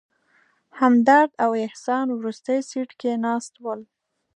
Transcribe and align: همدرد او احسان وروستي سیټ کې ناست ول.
همدرد 0.79 1.31
او 1.43 1.51
احسان 1.65 2.07
وروستي 2.13 2.57
سیټ 2.69 2.89
کې 2.99 3.11
ناست 3.25 3.53
ول. 3.63 3.81